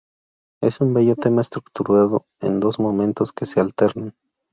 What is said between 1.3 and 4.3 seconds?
estructurado en dos momentos que se alternan.